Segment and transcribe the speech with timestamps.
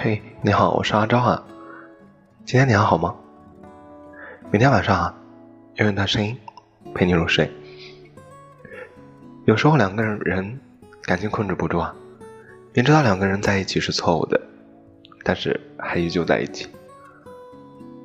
[0.00, 1.44] 嘿，你好，我是阿昭啊。
[2.44, 3.16] 今天你还好吗？
[4.52, 5.14] 明天晚上啊，
[5.74, 6.38] 用一段声音
[6.94, 7.50] 陪你入睡。
[9.44, 10.60] 有时候两个人人
[11.02, 11.92] 感情控制不住啊，
[12.72, 14.40] 明知道两个人在一起是错误的，
[15.24, 16.68] 但是还依旧在一起。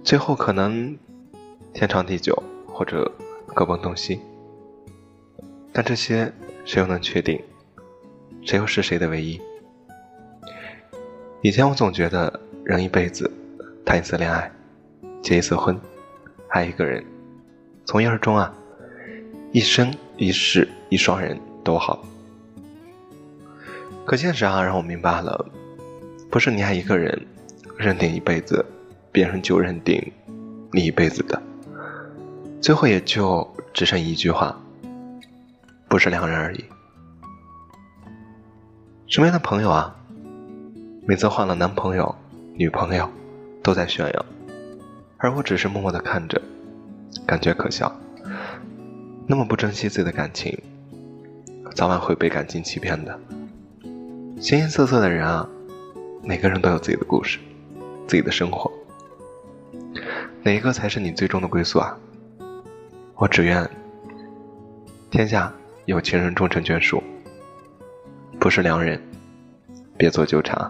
[0.04, 0.98] 最后可能
[1.74, 3.12] 天长地久，或者
[3.48, 4.20] 各奔东西。
[5.72, 6.32] 但这些
[6.66, 7.42] 谁又能确定？
[8.46, 9.42] 谁又是谁的唯一？
[11.42, 13.30] 以前我总觉得人一辈子
[13.84, 14.52] 谈一次恋爱，
[15.22, 15.80] 结一次婚，
[16.50, 17.04] 爱一个人，
[17.86, 18.54] 从一而终啊，
[19.52, 22.06] 一生一世一双人都好。
[24.06, 25.46] 可现实啊，让我明白了，
[26.30, 27.26] 不是你爱一个人，
[27.78, 28.64] 认定一辈子，
[29.12, 30.12] 别人就认定
[30.72, 31.42] 你一辈子的，
[32.64, 34.58] 最后也就只剩一句话，
[35.90, 36.64] 不是两人而已。
[39.06, 39.94] 身边的朋友啊，
[41.06, 42.16] 每次换了男朋友、
[42.56, 43.10] 女朋友，
[43.62, 44.26] 都在炫耀，
[45.18, 46.42] 而我只是默默的看着，
[47.28, 47.94] 感觉可笑。
[49.28, 50.58] 那么不珍惜自己的感情，
[51.76, 53.20] 早晚会被感情欺骗的。
[54.40, 55.46] 形形色色的人啊，
[56.24, 57.40] 每个人都有自己的故事，
[58.08, 58.72] 自己的生活。
[60.44, 61.98] 哪一个才是你最终的归宿啊？
[63.24, 63.66] 我只愿
[65.10, 65.50] 天下
[65.86, 67.02] 有情人终成眷属。
[68.38, 69.02] 不是良人，
[69.98, 70.70] 别做纠缠。